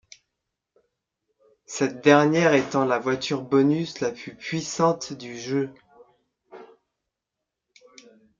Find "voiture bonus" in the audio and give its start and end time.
2.97-3.99